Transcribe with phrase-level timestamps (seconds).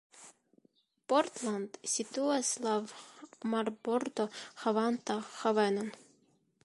[1.11, 2.73] Portland situas laŭ
[3.53, 4.27] marbordo
[4.65, 5.93] havanta havenon.